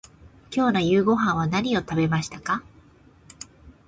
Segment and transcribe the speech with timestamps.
[0.51, 2.63] 今日の夕ごはんは何を食べましたか。